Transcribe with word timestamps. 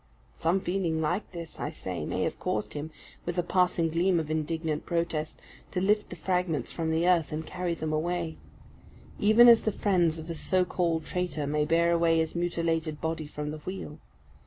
Some 0.35 0.61
feeling 0.61 0.99
like 0.99 1.31
this, 1.31 1.59
I 1.59 1.69
say, 1.69 2.05
may 2.07 2.23
have 2.23 2.39
caused 2.39 2.73
him, 2.73 2.89
with 3.23 3.37
a 3.37 3.43
passing 3.43 3.89
gleam 3.89 4.19
of 4.19 4.31
indignant 4.31 4.83
protest, 4.83 5.39
to 5.73 5.79
lift 5.79 6.09
the 6.09 6.15
fragments 6.15 6.71
from 6.71 6.89
the 6.89 7.07
earth, 7.07 7.31
and 7.31 7.45
carry 7.45 7.75
them 7.75 7.93
away; 7.93 8.39
even 9.19 9.47
as 9.47 9.61
the 9.61 9.71
friends 9.71 10.17
of 10.17 10.27
a 10.27 10.33
so 10.33 10.65
called 10.65 11.05
traitor 11.05 11.45
may 11.45 11.65
bear 11.65 11.91
away 11.91 12.17
his 12.17 12.33
mutilated 12.33 12.99
body 12.99 13.27
from 13.27 13.51
the 13.51 13.59
wheel. 13.59 13.99